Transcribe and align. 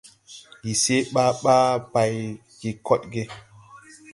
Ndi 0.59 0.71
see 0.83 1.01
ɓaa 1.13 1.31
ɓaa 1.43 1.69
bay 1.91 2.13
je 2.59 2.69
koɗge. 2.85 3.21